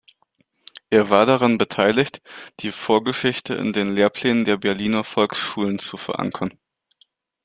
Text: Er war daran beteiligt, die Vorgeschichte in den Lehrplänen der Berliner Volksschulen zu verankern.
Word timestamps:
Er 0.89 1.11
war 1.11 1.27
daran 1.27 1.59
beteiligt, 1.59 2.23
die 2.61 2.71
Vorgeschichte 2.71 3.53
in 3.53 3.71
den 3.71 3.93
Lehrplänen 3.93 4.45
der 4.45 4.57
Berliner 4.57 5.03
Volksschulen 5.03 5.77
zu 5.77 5.95
verankern. 5.95 6.57